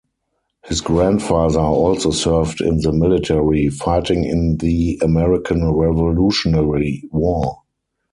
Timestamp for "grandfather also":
0.81-2.09